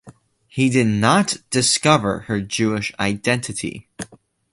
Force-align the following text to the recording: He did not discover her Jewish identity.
He 0.47 0.71
did 0.71 0.87
not 0.87 1.37
discover 1.51 2.21
her 2.21 2.41
Jewish 2.41 2.91
identity. 2.99 3.87